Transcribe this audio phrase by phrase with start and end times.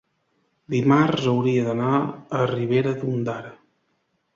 [0.75, 3.59] dimarts hauria d'anar a Ribera d'Ondara.